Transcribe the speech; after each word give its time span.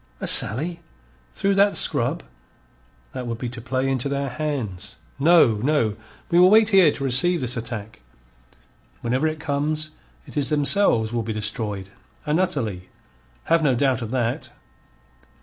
"A 0.19 0.25
sally? 0.25 0.79
Through 1.31 1.53
that 1.53 1.75
scrub? 1.75 2.23
That 3.11 3.27
would 3.27 3.37
be 3.37 3.49
to 3.49 3.61
play 3.61 3.87
into 3.87 4.09
their 4.09 4.29
hands. 4.29 4.95
No, 5.19 5.57
no, 5.57 5.95
we 6.31 6.39
will 6.39 6.49
wait 6.49 6.69
here 6.69 6.91
to 6.91 7.03
receive 7.03 7.39
this 7.39 7.55
attack. 7.55 8.01
Whenever 9.01 9.27
it 9.27 9.39
comes, 9.39 9.91
it 10.25 10.35
is 10.37 10.49
themselves 10.49 11.13
will 11.13 11.21
be 11.21 11.33
destroyed, 11.33 11.89
and 12.25 12.39
utterly. 12.39 12.89
Have 13.43 13.61
no 13.61 13.75
doubt 13.75 14.01
of 14.01 14.09
that." 14.09 14.51